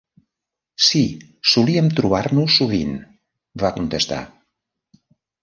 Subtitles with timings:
[0.85, 1.01] "Sí,
[1.51, 2.97] solíem trobar-nos sovint",
[3.65, 4.21] va contestar.